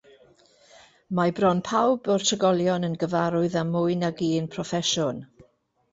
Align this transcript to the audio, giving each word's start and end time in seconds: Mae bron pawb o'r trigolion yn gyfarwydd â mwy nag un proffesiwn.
Mae 1.19 1.33
bron 1.39 1.61
pawb 1.67 2.09
o'r 2.15 2.25
trigolion 2.29 2.89
yn 2.89 2.97
gyfarwydd 3.05 3.61
â 3.63 3.67
mwy 3.75 3.99
nag 4.05 4.25
un 4.31 4.49
proffesiwn. 4.57 5.25